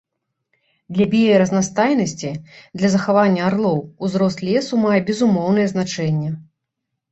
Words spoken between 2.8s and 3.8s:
для захавання арлоў